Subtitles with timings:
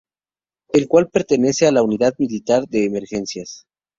[0.69, 3.67] El cual pertenece a la Unidad Militar de Emergencias.